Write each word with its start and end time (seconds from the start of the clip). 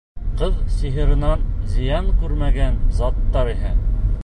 Ҡыҙ 0.37 0.53
сихырынан 0.77 1.43
зыян 1.75 2.09
күрмәгән 2.23 2.83
заттар 3.03 3.53
иһә 3.57 3.79